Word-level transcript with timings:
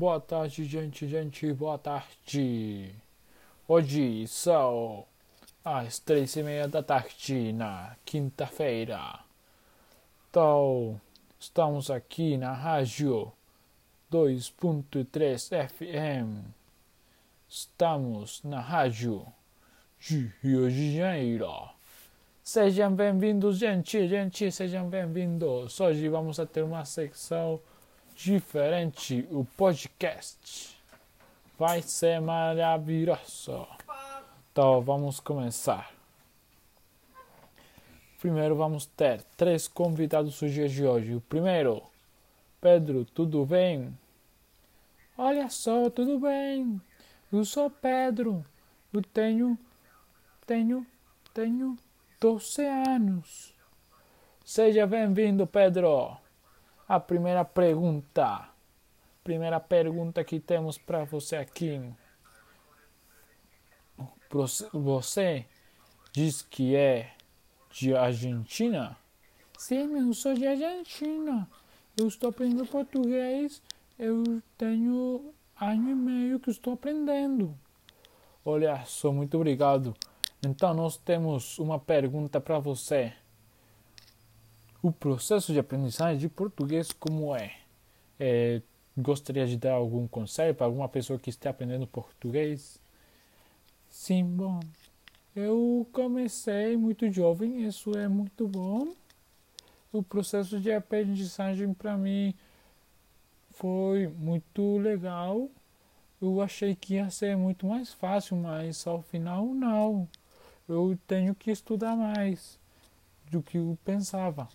Boa 0.00 0.18
tarde, 0.18 0.64
gente, 0.64 1.06
gente, 1.06 1.52
boa 1.52 1.76
tarde. 1.76 2.90
Hoje 3.68 4.26
são 4.28 5.04
às 5.62 5.98
três 5.98 6.34
e 6.36 6.42
meia 6.42 6.66
da 6.66 6.82
tarde 6.82 7.52
na 7.52 7.94
quinta-feira. 8.06 9.20
Então, 10.30 10.98
estamos 11.38 11.90
aqui 11.90 12.38
na 12.38 12.54
rádio 12.54 13.30
2.3 14.10 15.68
FM. 15.68 16.48
Estamos 17.46 18.42
na 18.42 18.58
rádio 18.58 19.26
de 19.98 20.32
Rio 20.42 20.70
de 20.70 20.96
Janeiro. 20.96 21.52
Sejam 22.42 22.94
bem-vindos, 22.94 23.58
gente, 23.58 24.08
gente, 24.08 24.50
sejam 24.50 24.88
bem-vindos. 24.88 25.78
Hoje 25.78 26.08
vamos 26.08 26.38
ter 26.50 26.62
uma 26.62 26.86
secção 26.86 27.60
diferente, 28.22 29.26
o 29.30 29.46
podcast. 29.56 30.76
Vai 31.58 31.80
ser 31.80 32.20
maravilhoso. 32.20 33.66
Então 34.52 34.82
vamos 34.82 35.20
começar. 35.20 35.90
Primeiro 38.18 38.54
vamos 38.54 38.84
ter 38.84 39.22
três 39.36 39.66
convidados 39.66 40.38
dia 40.38 40.68
de 40.68 40.84
hoje. 40.84 41.14
O 41.14 41.20
primeiro, 41.22 41.82
Pedro, 42.60 43.06
tudo 43.06 43.46
bem? 43.46 43.96
Olha 45.16 45.48
só, 45.48 45.88
tudo 45.88 46.18
bem. 46.18 46.80
Eu 47.32 47.44
sou 47.44 47.70
Pedro. 47.70 48.44
Eu 48.92 49.02
tenho, 49.02 49.58
tenho, 50.46 50.86
tenho 51.32 51.78
12 52.20 52.66
anos. 52.66 53.54
Seja 54.44 54.86
bem-vindo, 54.86 55.46
Pedro. 55.46 56.18
A 56.90 56.98
primeira 56.98 57.44
pergunta. 57.44 58.48
Primeira 59.22 59.60
pergunta 59.60 60.24
que 60.24 60.40
temos 60.40 60.76
para 60.76 61.04
você 61.04 61.36
aqui. 61.36 61.80
Você 64.72 65.46
diz 66.12 66.42
que 66.42 66.74
é 66.74 67.12
de 67.70 67.94
Argentina? 67.94 68.96
Sim, 69.56 69.98
eu 70.00 70.12
sou 70.12 70.34
de 70.34 70.44
Argentina. 70.44 71.48
Eu 71.96 72.08
estou 72.08 72.30
aprendendo 72.30 72.66
português. 72.66 73.62
Eu 73.96 74.42
tenho 74.58 75.32
ano 75.60 75.90
e 75.90 75.94
meio 75.94 76.40
que 76.40 76.50
estou 76.50 76.72
aprendendo. 76.72 77.56
Olha 78.44 78.84
só, 78.84 79.12
muito 79.12 79.36
obrigado. 79.36 79.94
Então, 80.44 80.74
nós 80.74 80.96
temos 80.96 81.56
uma 81.60 81.78
pergunta 81.78 82.40
para 82.40 82.58
você. 82.58 83.12
O 84.82 84.90
processo 84.90 85.52
de 85.52 85.58
aprendizagem 85.58 86.16
de 86.16 86.26
português 86.26 86.90
como 86.90 87.36
é? 87.36 87.54
é? 88.18 88.62
Gostaria 88.96 89.46
de 89.46 89.58
dar 89.58 89.74
algum 89.74 90.08
conselho 90.08 90.54
para 90.54 90.64
alguma 90.64 90.88
pessoa 90.88 91.18
que 91.18 91.28
está 91.28 91.50
aprendendo 91.50 91.86
português? 91.86 92.80
Sim, 93.90 94.24
bom. 94.24 94.58
Eu 95.36 95.86
comecei 95.92 96.78
muito 96.78 97.10
jovem, 97.12 97.66
isso 97.66 97.90
é 97.94 98.08
muito 98.08 98.48
bom. 98.48 98.94
O 99.92 100.02
processo 100.02 100.58
de 100.58 100.72
aprendizagem 100.72 101.74
para 101.74 101.94
mim 101.98 102.34
foi 103.50 104.08
muito 104.08 104.78
legal. 104.78 105.50
Eu 106.22 106.40
achei 106.40 106.74
que 106.74 106.94
ia 106.94 107.10
ser 107.10 107.36
muito 107.36 107.66
mais 107.66 107.92
fácil, 107.92 108.34
mas 108.34 108.86
ao 108.86 109.02
final 109.02 109.44
não. 109.44 110.08
Eu 110.66 110.98
tenho 111.06 111.34
que 111.34 111.50
estudar 111.50 111.94
mais 111.94 112.58
do 113.30 113.42
que 113.42 113.58
eu 113.58 113.76
pensava. 113.84 114.48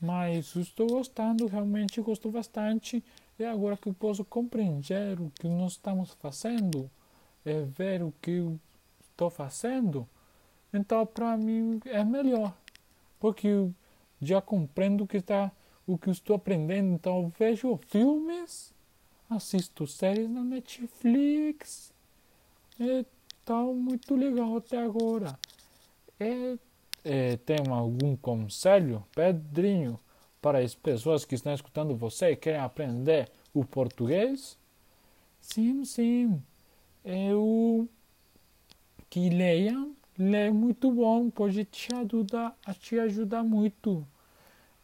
Mas 0.00 0.54
estou 0.56 0.86
gostando, 0.86 1.46
realmente 1.46 2.00
gosto 2.00 2.30
bastante. 2.30 3.02
E 3.38 3.44
agora 3.44 3.76
que 3.76 3.88
eu 3.88 3.94
posso 3.94 4.24
compreender 4.24 5.20
o 5.20 5.30
que 5.30 5.48
nós 5.48 5.72
estamos 5.72 6.10
fazendo, 6.14 6.90
é 7.44 7.62
ver 7.62 8.02
o 8.02 8.12
que 8.20 8.32
eu 8.32 8.58
estou 9.00 9.30
fazendo, 9.30 10.08
então 10.72 11.04
para 11.06 11.36
mim 11.36 11.80
é 11.86 12.04
melhor. 12.04 12.54
Porque 13.18 13.46
eu 13.46 13.74
já 14.20 14.40
compreendo 14.40 15.06
que, 15.06 15.18
está, 15.18 15.50
o 15.86 15.98
que 15.98 16.08
eu 16.08 16.12
estou 16.12 16.36
aprendendo. 16.36 16.94
Então 16.94 17.22
eu 17.22 17.32
vejo 17.38 17.78
filmes, 17.88 18.72
assisto 19.28 19.86
séries 19.86 20.30
na 20.30 20.42
Netflix. 20.42 21.92
Está 22.78 23.60
muito 23.62 24.14
legal 24.14 24.56
até 24.56 24.78
agora. 24.78 25.38
É 26.18 26.56
é, 27.04 27.36
tem 27.36 27.58
algum 27.68 28.16
conselho, 28.16 29.04
Pedrinho, 29.14 29.98
para 30.40 30.58
as 30.58 30.74
pessoas 30.74 31.24
que 31.24 31.34
estão 31.34 31.54
escutando 31.54 31.96
você 31.96 32.32
e 32.32 32.36
querem 32.36 32.60
aprender 32.60 33.30
o 33.54 33.64
português? 33.64 34.58
Sim, 35.40 35.84
sim. 35.84 36.42
Eu 37.04 37.88
que 39.10 39.28
leiam, 39.28 39.94
é 40.18 40.50
muito 40.50 40.90
bom, 40.90 41.28
pode 41.28 41.64
te 41.64 41.94
ajudar, 41.94 42.56
te 42.80 42.98
ajudar 42.98 43.42
muito. 43.42 44.06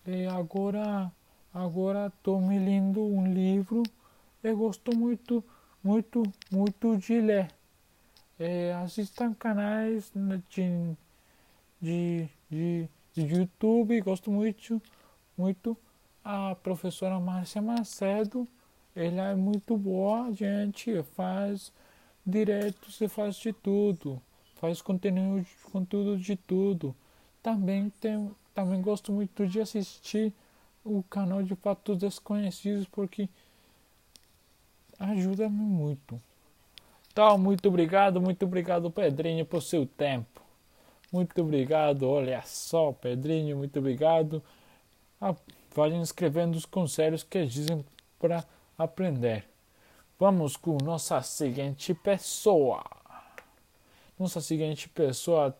E 0.06 0.26
agora, 0.26 1.10
agora 1.52 2.08
estou 2.08 2.40
me 2.40 2.58
lendo 2.58 3.02
um 3.02 3.32
livro. 3.32 3.82
Eu 4.42 4.56
gosto 4.56 4.96
muito, 4.96 5.42
muito, 5.82 6.22
muito 6.50 6.96
de 6.96 7.20
ler. 7.20 7.48
E 8.38 8.70
assistam 8.72 9.34
canais 9.34 10.12
de 10.50 10.96
de, 11.80 12.28
de, 12.50 12.88
de 13.14 13.22
YouTube, 13.22 14.00
gosto 14.00 14.30
muito, 14.30 14.80
muito. 15.36 15.76
A 16.24 16.54
professora 16.56 17.18
Márcia 17.18 17.62
Macedo, 17.62 18.46
ela 18.94 19.30
é 19.30 19.34
muito 19.34 19.76
boa, 19.76 20.32
gente, 20.32 21.02
faz 21.14 21.72
direto, 22.26 22.90
você 22.90 23.08
faz 23.08 23.36
de 23.36 23.52
tudo, 23.52 24.20
faz 24.56 24.82
conteúdo, 24.82 25.46
conteúdo 25.72 26.18
de 26.18 26.36
tudo. 26.36 26.94
Também 27.42 27.90
tem, 28.00 28.30
também 28.54 28.82
gosto 28.82 29.12
muito 29.12 29.46
de 29.46 29.60
assistir 29.60 30.32
o 30.84 31.02
canal 31.04 31.42
de 31.42 31.54
Fatos 31.54 31.98
Desconhecidos 31.98 32.86
porque 32.86 33.28
ajuda-me 34.98 35.62
muito. 35.62 36.20
Então, 37.12 37.38
muito 37.38 37.68
obrigado, 37.68 38.20
muito 38.20 38.44
obrigado, 38.44 38.90
Pedrinho, 38.90 39.44
por 39.46 39.62
seu 39.62 39.86
tempo. 39.86 40.47
Muito 41.10 41.40
obrigado, 41.40 42.06
olha 42.06 42.42
só, 42.42 42.92
Pedrinho, 42.92 43.56
muito 43.56 43.78
obrigado. 43.78 44.42
Ah, 45.20 45.34
vayan 45.74 46.02
escrevendo 46.02 46.54
os 46.54 46.66
conselhos 46.66 47.22
que 47.22 47.46
dizem 47.46 47.84
para 48.18 48.44
aprender. 48.76 49.44
Vamos 50.18 50.56
com 50.56 50.76
nossa 50.82 51.22
seguinte 51.22 51.94
pessoa. 51.94 52.84
Nossa 54.18 54.40
seguinte 54.40 54.88
pessoa 54.88 55.56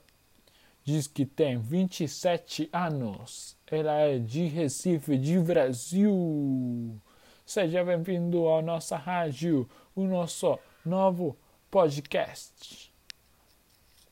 diz 0.85 1.07
que 1.07 1.25
tem 1.25 1.59
27 1.59 2.69
anos. 2.73 3.57
Ela 3.71 3.93
é 4.01 4.19
de 4.19 4.47
Recife, 4.47 5.17
de 5.17 5.39
Brasil. 5.39 7.01
Seja 7.47 7.85
bem-vindo 7.85 8.49
à 8.49 8.61
nossa 8.61 8.97
rádio, 8.97 9.69
o 9.95 10.05
nosso 10.05 10.59
novo 10.85 11.37
podcast. 11.71 12.93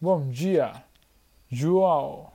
Bom 0.01 0.29
dia. 0.29 0.85
João. 1.51 2.33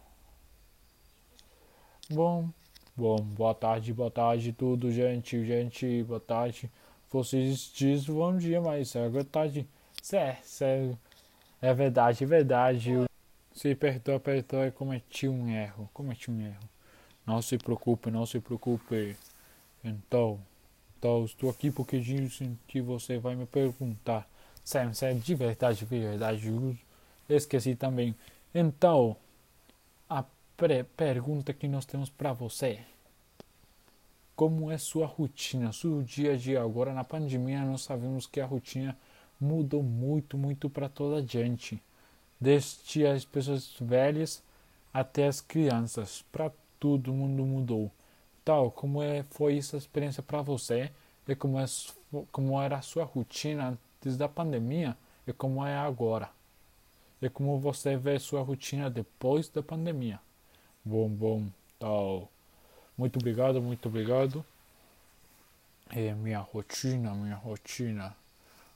Bom, 2.09 2.49
bom, 2.95 3.17
boa 3.17 3.53
tarde, 3.53 3.93
boa 3.93 4.09
tarde, 4.09 4.53
tudo, 4.53 4.89
gente, 4.89 5.45
gente, 5.45 6.03
boa 6.03 6.19
tarde. 6.19 6.71
Vocês 7.11 7.69
dizem 7.73 8.15
bom 8.15 8.37
dia, 8.37 8.61
mas 8.61 8.95
é 8.95 9.09
boa 9.09 9.23
tarde. 9.25 9.67
Sério, 10.01 10.37
sério. 10.43 10.99
É 11.61 11.73
verdade, 11.73 12.23
é 12.23 12.27
verdade. 12.27 12.91
Se 13.53 13.75
perdoa, 13.75 14.17
perdoa, 14.17 14.71
cometi 14.71 15.27
um 15.27 15.49
erro, 15.49 15.89
cometi 15.93 16.31
um 16.31 16.39
erro. 16.39 16.69
Não 17.27 17.41
se 17.41 17.57
preocupe, 17.57 18.09
não 18.09 18.25
se 18.25 18.39
preocupe. 18.39 19.17
Então, 19.83 20.39
então 20.97 21.25
estou 21.25 21.49
aqui 21.49 21.69
porque 21.69 21.99
dizem 21.99 22.57
que 22.65 22.81
você 22.81 23.17
vai 23.17 23.35
me 23.35 23.45
perguntar. 23.45 24.25
Sério, 24.63 24.95
sério, 24.95 25.19
de 25.19 25.35
verdade, 25.35 25.79
de 25.79 25.85
verdade. 25.85 26.79
esqueci 27.27 27.75
também. 27.75 28.15
Então, 28.53 29.15
a 30.09 30.25
pergunta 30.97 31.53
que 31.53 31.69
nós 31.69 31.85
temos 31.85 32.09
para 32.09 32.33
você: 32.33 32.79
Como 34.35 34.69
é 34.69 34.77
sua 34.77 35.05
rotina, 35.05 35.71
seu 35.71 36.01
dia 36.03 36.33
a 36.33 36.37
dia? 36.37 36.61
Agora, 36.61 36.93
na 36.93 37.03
pandemia, 37.03 37.63
nós 37.63 37.81
sabemos 37.83 38.27
que 38.27 38.41
a 38.41 38.45
rotina 38.45 38.97
mudou 39.39 39.81
muito, 39.81 40.37
muito 40.37 40.69
para 40.69 40.89
toda 40.89 41.17
a 41.17 41.25
gente, 41.25 41.81
desde 42.39 43.07
as 43.07 43.23
pessoas 43.23 43.73
velhas 43.79 44.43
até 44.93 45.27
as 45.27 45.39
crianças, 45.39 46.23
para 46.29 46.51
todo 46.77 47.13
mundo 47.13 47.45
mudou. 47.45 47.89
Tal, 48.43 48.69
como 48.71 49.01
é, 49.01 49.23
foi 49.31 49.57
essa 49.57 49.77
experiência 49.77 50.21
para 50.21 50.41
você? 50.41 50.91
E 51.25 51.35
como, 51.35 51.57
é, 51.57 51.65
como 52.31 52.61
era 52.61 52.77
a 52.77 52.81
sua 52.81 53.05
rotina 53.05 53.79
desde 54.01 54.21
a 54.23 54.27
pandemia 54.27 54.97
e 55.25 55.31
como 55.31 55.65
é 55.65 55.77
agora? 55.77 56.29
E 57.21 57.29
como 57.29 57.59
você 57.59 57.95
vê 57.97 58.17
sua 58.19 58.41
rotina 58.41 58.89
depois 58.89 59.47
da 59.47 59.61
pandemia. 59.61 60.19
Bom, 60.83 61.07
bom, 61.07 61.47
tal. 61.79 62.29
Muito 62.97 63.17
obrigado, 63.19 63.61
muito 63.61 63.87
obrigado. 63.87 64.43
é 65.89 66.13
minha 66.13 66.39
rotina, 66.39 67.13
minha 67.13 67.35
rotina. 67.35 68.15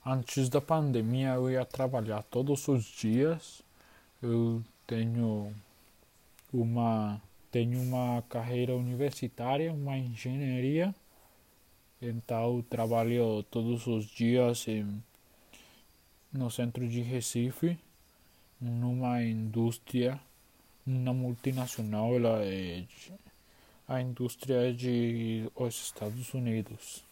Antes 0.04 0.48
da 0.48 0.60
pandemia 0.60 1.34
eu 1.34 1.50
ia 1.50 1.64
trabalhar 1.64 2.22
todos 2.24 2.68
os 2.68 2.84
dias. 2.84 3.62
Eu 4.22 4.62
tenho 4.86 5.52
uma 6.52 7.20
tenho 7.50 7.80
uma 7.80 8.22
carreira 8.28 8.74
universitária, 8.76 9.72
uma 9.72 9.96
engenharia. 9.98 10.94
Então 12.00 12.62
trabalho 12.68 13.42
todos 13.50 13.86
os 13.86 14.06
dias 14.06 14.68
em, 14.68 15.02
no 16.32 16.50
centro 16.50 16.86
de 16.88 17.00
Recife, 17.00 17.78
numa 18.60 19.22
indústria, 19.22 20.20
uma 20.86 21.12
multinacional, 21.12 22.14
ela 22.14 22.44
é 22.44 22.84
a 23.88 24.00
indústria 24.00 24.68
é 24.68 24.72
de 24.72 25.50
os 25.54 25.74
Estados 25.80 26.34
Unidos. 26.34 27.04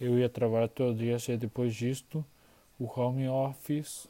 Eu 0.00 0.18
ia 0.18 0.28
trabalhar 0.28 0.68
todos 0.68 0.94
os 0.94 0.98
dias 0.98 1.28
e 1.28 1.36
depois 1.36 1.74
disto 1.74 2.24
o 2.78 2.84
home 2.84 3.28
office 3.28 4.08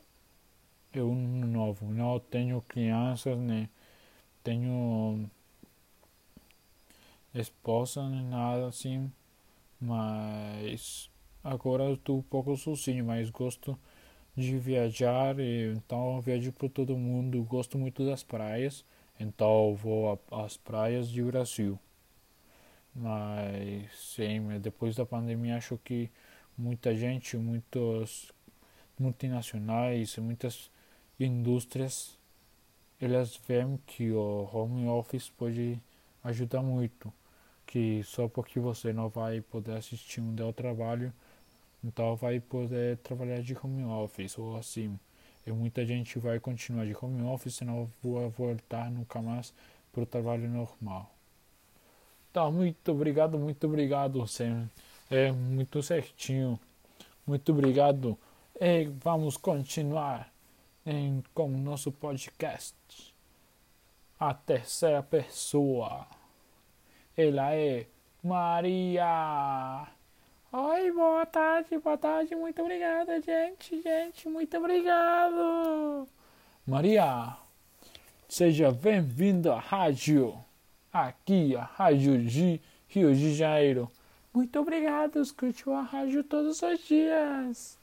um 0.97 1.47
novo. 1.47 1.87
Não 1.93 2.19
tenho 2.19 2.61
crianças, 2.63 3.39
nem 3.39 3.69
tenho 4.43 5.29
esposa, 7.35 8.09
nem 8.09 8.25
nada 8.25 8.69
assim. 8.69 9.11
Mas 9.81 11.11
agora 11.43 11.85
eu 11.85 11.95
estou 11.95 12.19
um 12.19 12.23
pouco 12.23 12.57
sozinho, 12.57 13.05
mas 13.05 13.31
gosto 13.31 13.79
de 14.39 14.59
viajar, 14.59 15.39
e, 15.41 15.73
então 15.73 16.21
viajo 16.21 16.53
por 16.53 16.71
todo 16.71 16.97
mundo. 16.97 17.43
Gosto 17.45 17.79
muito 17.79 18.05
das 18.07 18.23
praias, 18.23 18.85
então 19.21 19.75
vou 19.75 20.21
às 20.31 20.57
praias 20.57 21.11
do 21.11 21.27
Brasil. 21.27 21.79
Mas 22.95 23.91
sim, 23.95 24.41
depois 24.61 24.97
da 24.97 25.07
pandemia 25.07 25.57
acho 25.57 25.79
que 25.79 26.11
muita 26.57 26.95
gente, 26.97 27.37
muitos 27.37 28.33
multinacionais, 28.99 30.17
muitas 30.19 30.71
indústrias, 31.21 32.19
elas 33.01 33.37
veem 33.47 33.79
que 33.87 34.11
o 34.13 34.49
home 34.53 34.89
office 34.89 35.31
pode 35.31 35.81
ajudar 36.25 36.63
muito 36.63 37.13
que 37.69 38.03
só 38.03 38.27
porque 38.29 38.59
você 38.59 38.93
não 38.95 39.11
vai 39.11 39.43
poder 39.43 39.77
assistir 39.77 40.23
um 40.23 40.35
ao 40.43 40.53
trabalho, 40.55 41.13
então 41.83 42.17
vai 42.17 42.41
poder 42.41 42.99
trabalhar 42.99 43.41
de 43.41 43.57
home 43.61 43.85
office 43.85 44.39
ou 44.39 44.57
assim. 44.57 44.99
E 45.47 45.53
muita 45.53 45.85
gente 45.87 46.19
vai 46.19 46.39
continuar 46.39 46.85
de 46.85 46.95
home 47.01 47.23
office 47.23 47.61
e 47.61 47.65
não 47.65 47.89
vai 48.03 48.29
voltar 48.29 48.91
nunca 48.91 49.23
mais 49.23 49.53
para 49.93 50.03
o 50.03 50.07
trabalho 50.07 50.49
normal. 50.49 51.11
Tá, 52.33 52.51
muito 52.51 52.93
obrigado, 52.93 53.39
muito 53.39 53.67
obrigado, 53.67 54.27
Sam. 54.27 54.69
É 55.11 55.33
muito 55.33 55.83
certinho. 55.83 56.61
Muito 57.27 57.53
obrigado. 57.53 58.19
E 58.61 58.85
vamos 59.03 59.37
continuar 59.37 60.33
em, 60.85 61.23
com 61.35 61.47
o 61.47 61.59
nosso 61.59 61.91
podcast. 61.93 62.75
A 64.21 64.35
terceira 64.35 65.03
pessoa. 65.03 66.07
Ela 67.17 67.55
é 67.55 67.87
Maria. 68.23 69.98
Oi, 70.51 70.91
boa 70.93 71.27
tarde, 71.27 71.77
boa 71.77 71.99
tarde, 71.99 72.35
muito 72.35 72.63
obrigada, 72.63 73.21
gente, 73.21 73.83
gente, 73.83 74.27
muito 74.31 74.57
obrigado. 74.57 76.09
Maria, 76.67 77.37
seja 78.27 78.73
bem-vindo 78.73 79.53
à 79.53 79.61
rádio, 79.61 80.43
aqui 80.91 81.55
a 81.55 81.65
Rádio 81.65 82.25
de 82.25 82.63
Rio 82.89 83.15
de 83.15 83.35
Janeiro. 83.35 83.91
Muito 84.33 84.59
obrigado, 84.59 85.21
escute 85.21 85.69
a 85.69 85.83
rádio 85.83 86.25
todos 86.25 86.63
os 86.63 86.81
dias. 86.81 87.79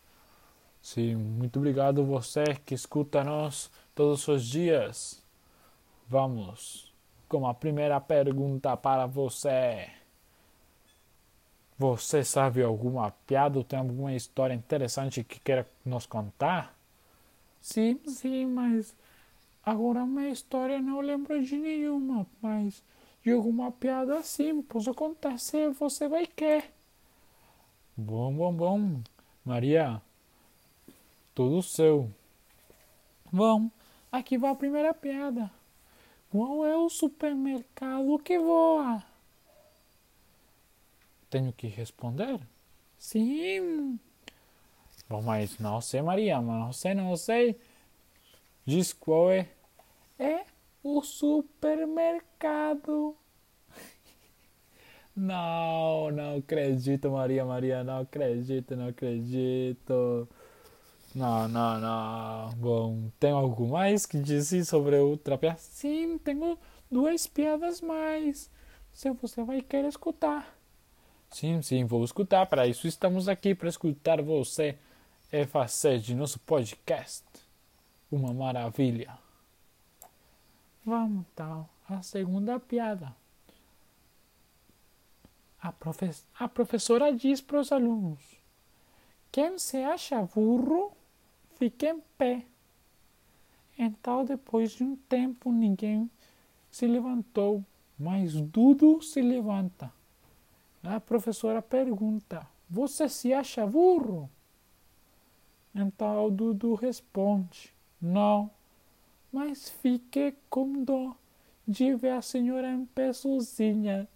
Sim, 0.82 1.18
muito 1.18 1.60
obrigado 1.60 2.04
você 2.04 2.46
que 2.66 2.74
escuta 2.74 3.24
nós 3.24 3.70
todos 3.94 4.28
os 4.28 4.44
dias. 4.44 5.24
Vamos 6.08 6.92
com 7.30 7.46
a 7.46 7.54
primeira 7.54 8.02
pergunta 8.02 8.76
para 8.76 9.06
você. 9.06 9.88
Você 11.78 12.24
sabe 12.24 12.62
alguma 12.62 13.12
piada 13.26 13.58
ou 13.58 13.64
tem 13.64 13.80
alguma 13.80 14.14
história 14.14 14.54
interessante 14.54 15.24
que 15.24 15.40
queira 15.40 15.66
nos 15.86 16.06
contar? 16.06 16.76
Sim, 17.62 18.00
sim, 18.08 18.46
mas 18.46 18.96
agora 19.64 20.04
uma 20.04 20.30
história 20.30 20.82
não 20.82 21.02
lembro 21.02 21.44
de 21.44 21.58
nenhuma, 21.58 22.28
mas 22.42 22.84
de 23.24 23.32
alguma 23.32 23.72
piada 23.72 24.22
sim, 24.24 24.62
posso 24.64 24.94
contar 24.94 25.40
se 25.40 25.70
você 25.70 26.08
vai 26.08 26.28
querer. 26.28 26.72
Bom, 27.98 28.34
bom, 28.34 28.54
bom. 28.54 29.04
Maria, 29.44 30.02
tudo 31.34 31.62
seu. 31.62 32.10
Bom, 33.32 33.70
aqui 34.12 34.38
vai 34.38 34.52
a 34.52 34.56
primeira 34.56 34.94
piada. 34.94 35.52
Qual 36.32 36.66
é 36.66 36.76
o 36.78 36.90
supermercado 36.90 38.20
que 38.20 38.40
voa? 38.40 39.04
Tenho 41.36 41.52
que 41.52 41.68
responder? 41.68 42.40
Sim. 42.98 44.00
Bom, 45.10 45.22
mas 45.22 45.60
não 45.60 45.82
sei, 45.82 46.02
Maria, 46.02 46.42
mas 46.42 46.60
não 46.62 46.72
sei, 46.72 46.94
não 46.94 47.14
sei. 47.18 47.60
Diz 48.66 48.94
qual 48.94 49.32
é? 49.32 49.50
É 50.18 50.46
o 50.82 51.02
supermercado. 51.02 53.18
Não, 55.14 56.10
não 56.10 56.38
acredito, 56.38 57.12
Maria, 57.12 57.44
Maria, 57.44 57.84
não 57.84 58.00
acredito, 58.00 58.74
não 58.78 58.88
acredito. 58.88 60.30
Não, 61.14 61.50
não, 61.50 61.80
não. 61.82 62.54
Bom, 62.56 63.12
tem 63.20 63.32
algo 63.32 63.68
mais 63.68 64.06
que 64.06 64.18
dizer 64.20 64.64
sobre 64.64 64.98
outra 65.00 65.38
piada? 65.38 65.58
Sim, 65.58 66.18
tenho 66.18 66.58
duas 66.90 67.28
piadas 67.28 67.82
mais. 67.82 68.50
Se 68.94 69.12
você 69.12 69.44
vai 69.44 69.62
querer 69.62 69.90
escutar. 69.90 70.56
Sim, 71.30 71.62
sim, 71.62 71.86
vou 71.86 72.04
escutar. 72.04 72.46
Para 72.46 72.68
isso 72.68 72.88
estamos 72.88 73.28
aqui, 73.28 73.54
para 73.54 73.70
escutar 73.70 74.22
você 74.22 74.78
e 75.32 75.46
fazer 75.46 76.00
de 76.00 76.16
nosso 76.16 76.40
podcast 76.40 77.26
uma 78.12 78.34
maravilha. 78.34 79.18
Vamos 80.86 81.26
então 81.34 81.68
à 81.90 82.02
segunda 82.02 82.60
piada. 82.60 83.14
A, 85.62 85.72
profe 85.72 86.12
a 86.40 86.48
professora 86.48 87.12
diz 87.12 87.42
para 87.42 87.60
os 87.60 87.72
alunos: 87.72 88.22
Quem 89.32 89.58
se 89.58 89.78
acha 89.78 90.22
burro 90.22 90.92
fica 91.58 91.88
em 91.88 92.02
pé. 92.18 92.46
Então, 93.78 94.24
depois 94.24 94.72
de 94.72 94.84
um 94.84 94.96
tempo, 94.96 95.52
ninguém 95.52 96.10
se 96.72 96.88
levantou, 96.88 97.64
mas 98.00 98.34
Dudu 98.34 99.02
se 99.02 99.22
levanta. 99.22 99.92
A 100.86 101.00
professora 101.00 101.62
pergunta: 101.62 102.46
Você 102.70 103.10
se 103.10 103.34
acha 103.34 103.66
burro? 103.66 104.30
Então 105.74 106.28
o 106.28 106.32
Dudu 106.32 106.76
responde: 106.76 107.74
Não, 108.00 108.52
mas 109.32 109.70
fiquei 109.70 110.36
com 110.50 110.84
dó 110.84 111.16
de 111.68 111.96
ver 111.96 112.12
a 112.12 112.22
senhora 112.22 112.70
em 112.72 112.86
pé 112.86 113.12
sozinha. 113.12 114.08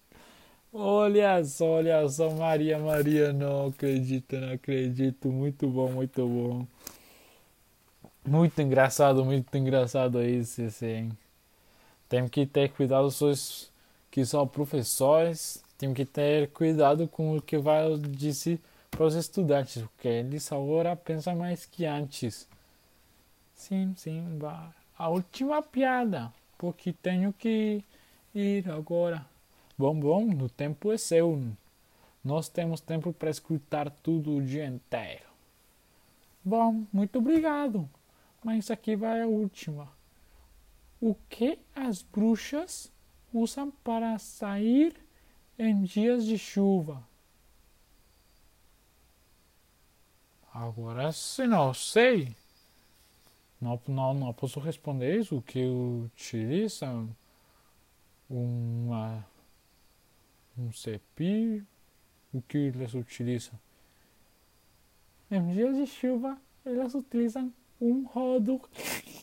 Olha 0.72 1.44
só, 1.44 1.66
olha 1.78 2.08
só, 2.08 2.30
Maria, 2.30 2.78
Maria, 2.78 3.34
não 3.34 3.68
acredito, 3.68 4.38
não 4.38 4.54
acredito. 4.54 5.30
Muito 5.30 5.68
bom, 5.68 5.92
muito 5.92 6.28
bom. 6.28 6.68
Muito 8.24 8.62
engraçado, 8.62 9.26
muito 9.26 9.58
engraçado 9.58 10.22
isso, 10.24 10.62
assim. 10.62 11.10
Tem 12.08 12.28
que 12.28 12.46
ter 12.46 12.70
cuidado 12.72 13.08
os 13.08 13.72
que 14.12 14.24
são 14.24 14.48
professores, 14.48 15.64
tem 15.79 15.93
que 15.93 16.03
ter 16.05 16.50
cuidado 16.50 17.07
com 17.07 17.38
o 17.38 17.41
que 17.41 17.57
vai 17.57 17.98
dizer 17.98 18.59
para 18.91 19.05
os 19.05 19.15
estudantes, 19.15 19.81
porque 19.81 20.09
eles 20.09 20.51
agora 20.51 20.93
pensam 20.93 21.38
mais 21.38 21.65
que 21.65 21.86
antes. 21.86 22.45
Sim, 23.55 23.93
sim, 23.95 24.38
vai. 24.38 24.71
A 24.98 25.07
última 25.07 25.63
piada, 25.63 26.33
porque 26.57 26.91
tenho 26.91 27.31
que 27.31 27.81
ir 28.36 28.69
agora. 28.69 29.25
Bom, 29.77 29.98
bom, 29.98 30.29
o 30.43 30.50
tempo 30.50 30.91
é 30.91 30.98
seu. 30.98 31.41
Nós 32.25 32.50
temos 32.50 32.81
tempo 32.81 33.13
para 33.13 33.29
escutar 33.29 33.89
tudo 33.89 34.36
o 34.36 34.41
dia 34.41 34.65
inteiro. 34.65 35.29
Bom, 36.43 36.83
muito 36.91 37.19
obrigado. 37.19 37.89
Mas 38.43 38.69
aqui 38.69 38.98
vai 38.98 39.21
a 39.21 39.27
última. 39.27 39.88
O 41.00 41.15
que 41.29 41.57
as 41.74 42.01
bruxas 42.01 42.91
usam 43.33 43.71
para 43.81 44.19
sair 44.19 44.93
em 45.60 45.84
dias 45.84 46.25
de 46.25 46.38
chuva? 46.38 47.04
Agora 50.54 51.12
se 51.12 51.46
não 51.46 51.74
sei. 51.74 52.34
Não, 53.62 53.80
não, 53.88 54.13
não 54.13 54.34
posso 54.34 54.60
responder 54.60 55.20
isso. 55.20 55.42
Que 55.42 55.66
utilizam 55.66 57.13
uma, 58.30 59.25
um 60.58 60.72
cepilho, 60.72 61.68
o 62.34 62.42
que 62.42 62.58
eles 62.58 62.94
utilizam. 62.94 63.60
Em 65.30 65.46
dias 65.51 65.75
de 65.75 65.86
chuva, 65.86 66.38
eles 66.66 66.96
utilizam 66.96 67.54
um 67.80 68.06
rodo. 68.06 68.62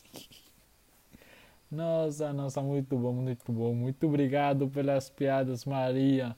Nossa, 1.69 2.31
nossa, 2.31 2.61
muito 2.61 2.97
bom, 2.97 3.13
muito 3.13 3.51
bom. 3.51 3.73
Muito 3.73 4.07
obrigado 4.07 4.69
pelas 4.69 5.09
piadas, 5.09 5.65
Maria. 5.65 6.35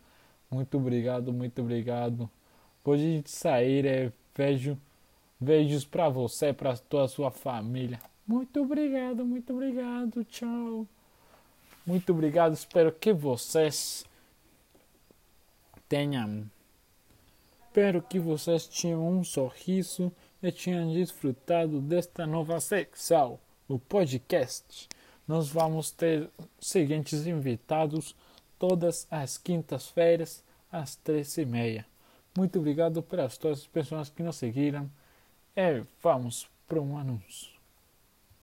Muito 0.50 0.77
obrigado, 0.77 1.31
muito 1.31 1.62
obrigado. 1.62 2.29
Hoje 2.83 3.03
a 3.03 3.12
gente 3.12 3.29
sair, 3.29 3.86
é, 3.86 4.12
vejo, 4.36 4.75
beijos 5.39 5.86
para 5.86 6.09
você, 6.09 6.51
para 6.51 6.75
toda 6.75 7.03
a 7.03 7.07
sua 7.07 7.29
família. 7.29 8.00
Muito 8.25 8.62
obrigado, 8.62 9.24
muito 9.24 9.53
obrigado. 9.53 10.24
Tchau. 10.24 10.88
Muito 11.86 12.12
obrigado. 12.12 12.53
Espero 12.53 12.91
que 12.91 13.13
vocês 13.13 14.03
tenham. 15.88 16.50
Espero 17.67 18.01
que 18.01 18.19
vocês 18.19 18.65
tenham 18.67 19.07
um 19.07 19.24
sorriso 19.24 20.12
e 20.41 20.51
tenham 20.51 20.91
desfrutado 20.91 21.79
desta 21.79 22.25
nova 22.25 22.59
secção, 22.59 23.39
o 23.67 23.77
podcast 23.77 24.89
nós 25.29 25.48
vamos 25.48 25.91
ter 25.91 26.27
seguintes 26.59 27.27
invitados 27.27 28.15
todas 28.57 29.05
as 29.12 29.38
quintas-feiras 29.38 30.43
às 30.71 30.95
três 30.95 31.38
e 31.38 31.45
meia. 31.45 31.86
Muito 32.36 32.57
obrigado 32.57 33.03
pelas 33.03 33.38
todas 33.38 33.59
as 33.59 33.67
pessoas 33.67 34.09
que 34.09 34.24
nos 34.24 34.38
seguiram 34.38 34.89
e 35.55 35.83
vamos 36.01 36.50
para 36.67 36.81
um 36.81 36.98
anúncio. 36.98 37.59